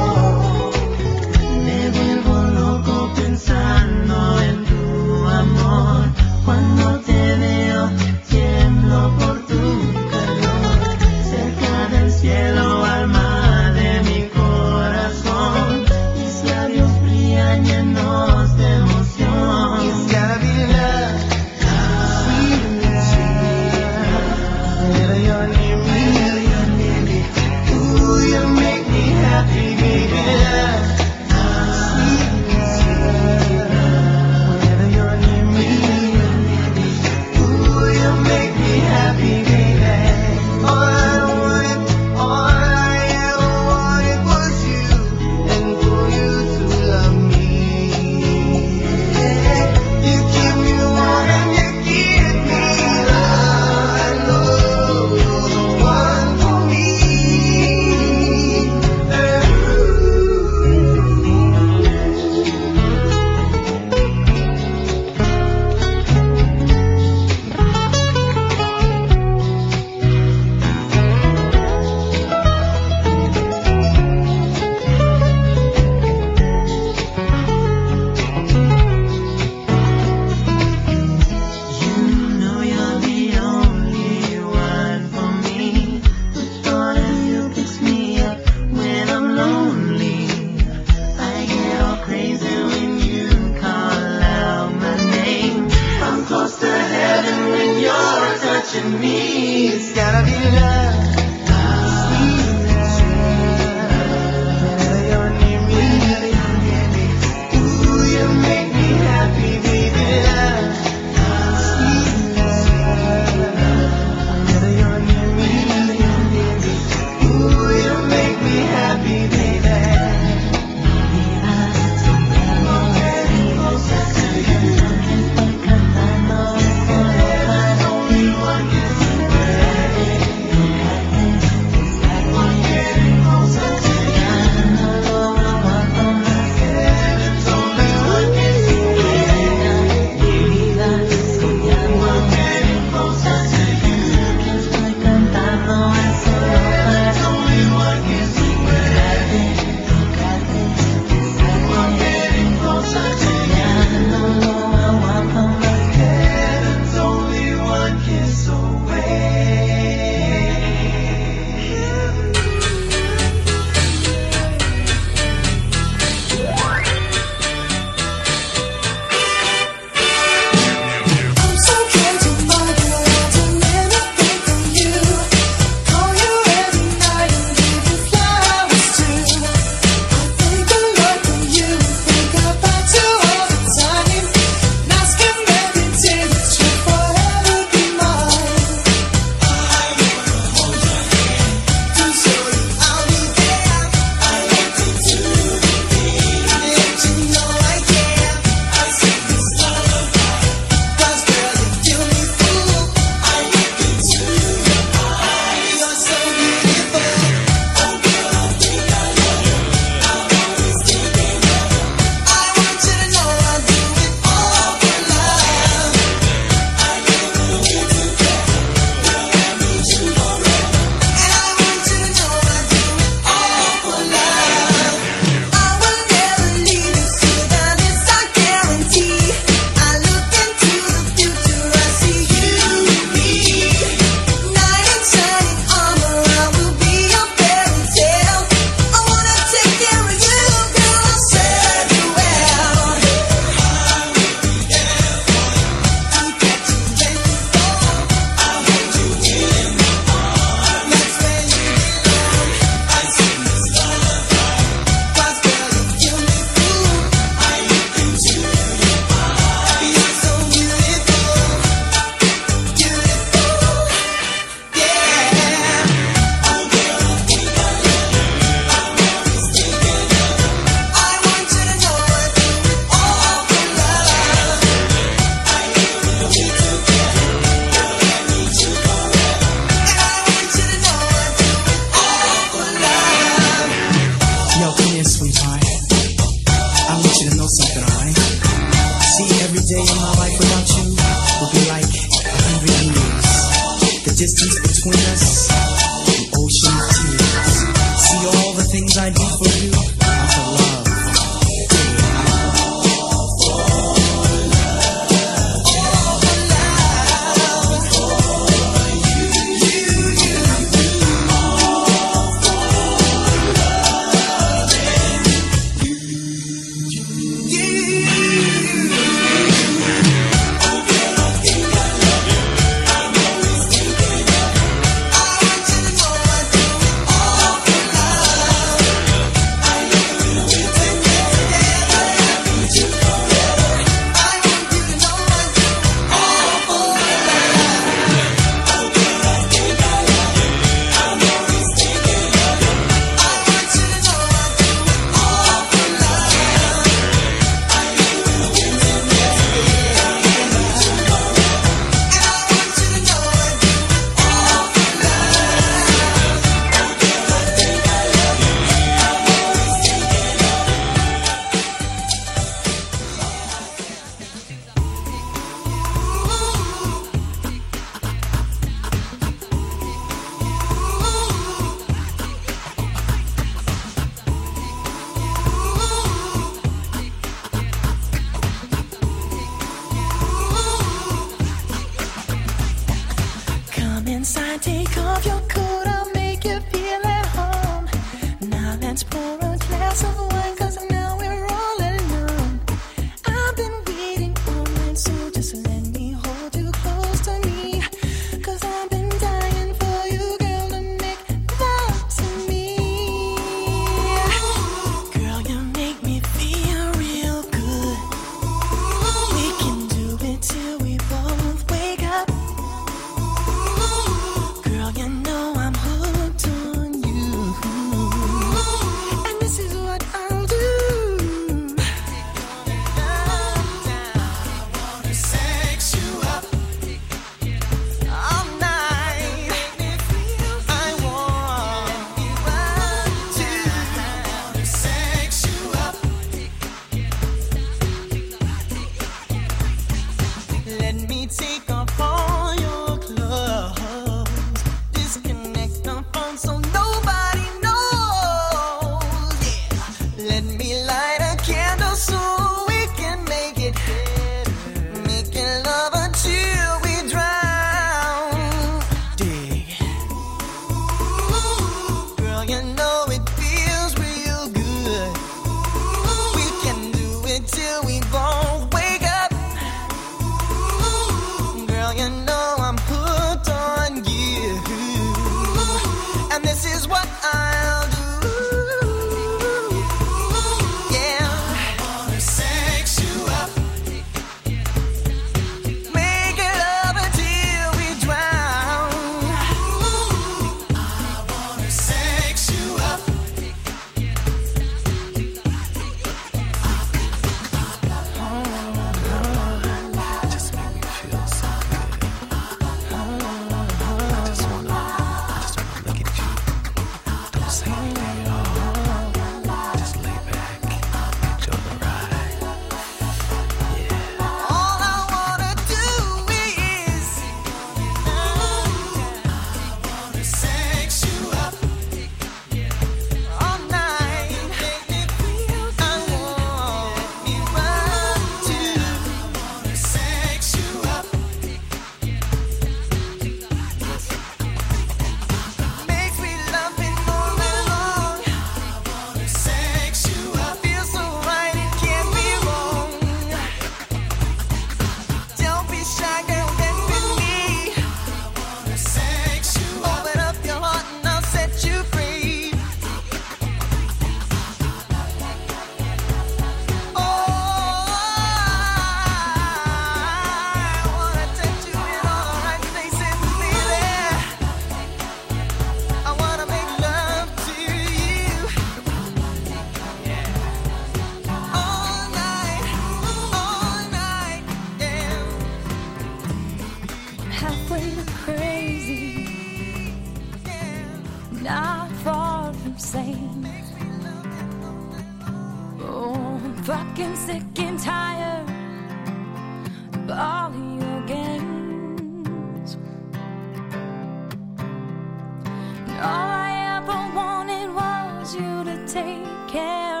[598.93, 600.00] take care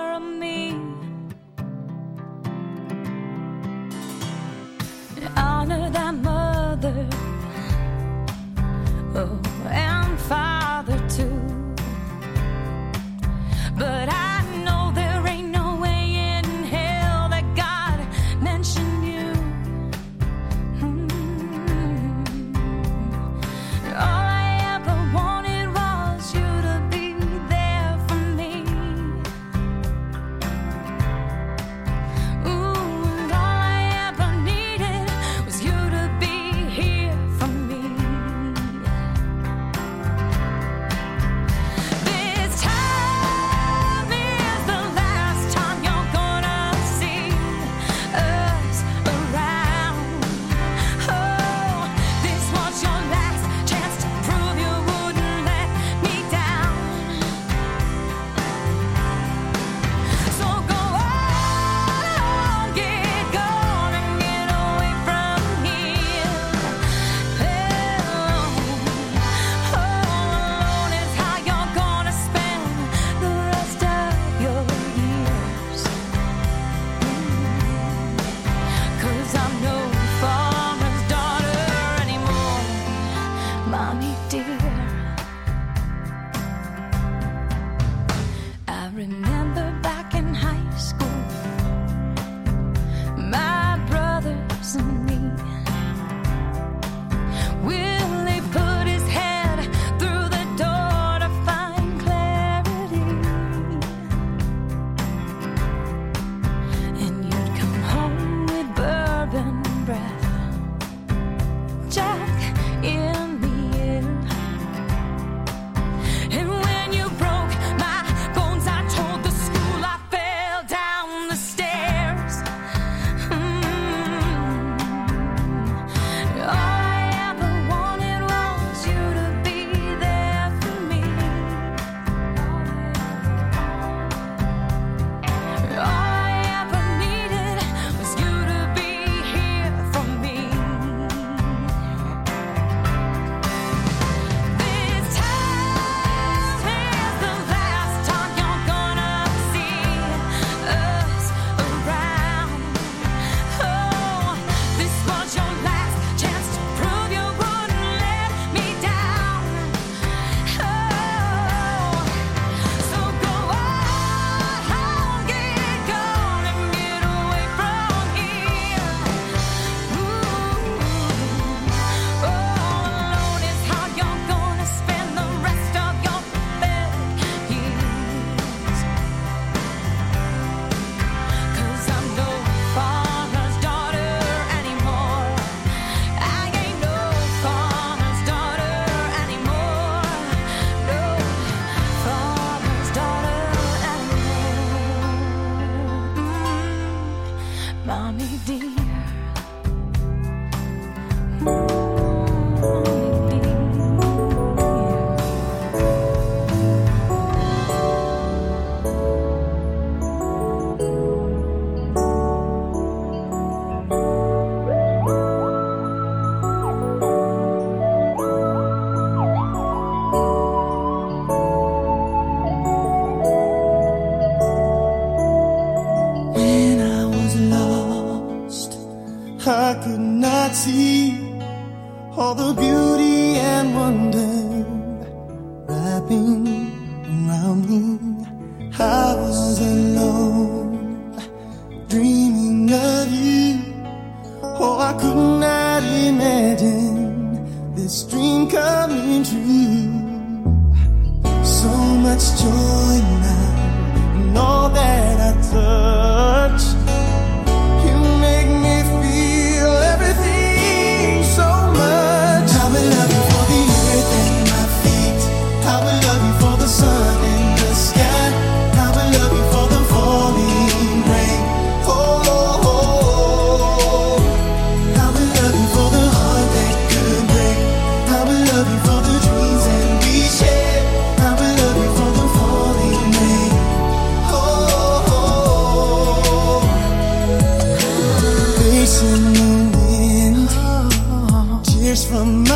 [291.63, 292.50] Tears from my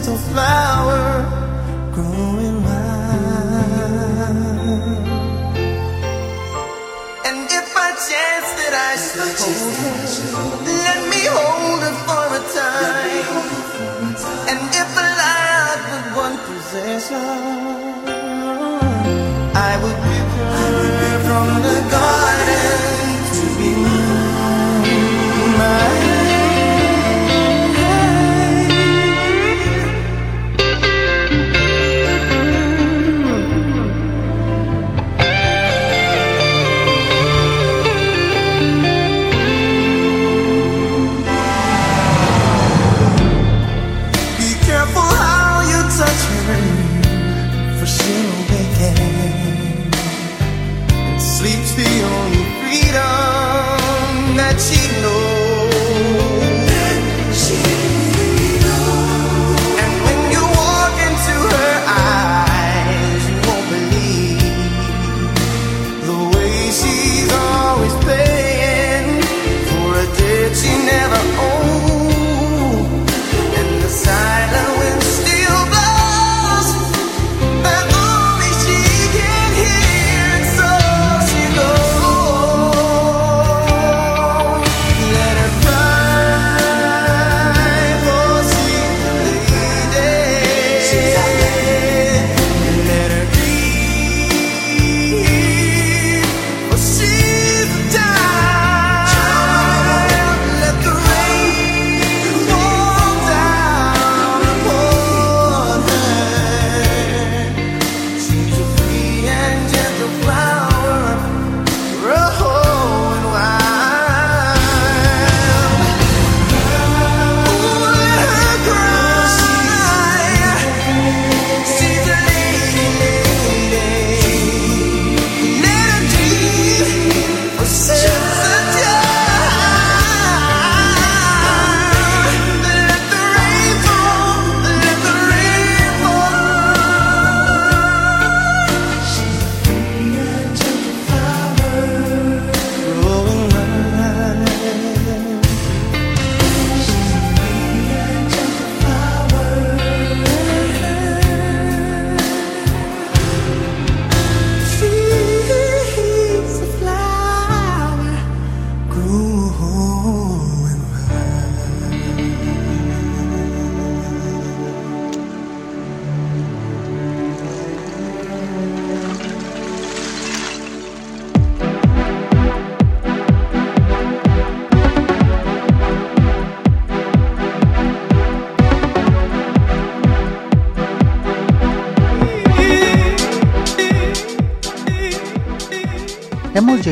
[0.00, 1.02] gentle flower
[1.92, 3.18] growing wild.
[7.26, 9.96] And if by chance that I should hold her,
[10.86, 13.44] let me hold her for a time.
[14.50, 17.26] And if allowed with one possession,
[19.54, 22.09] I would give her from the garden.